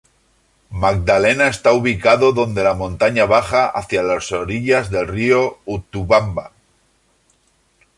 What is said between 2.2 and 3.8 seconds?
donde la montaña baja